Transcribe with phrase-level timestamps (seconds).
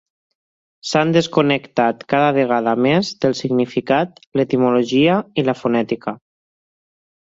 [0.91, 6.21] S'han desconnectat cada vegada més del significat, l'etimologia i la fonètica.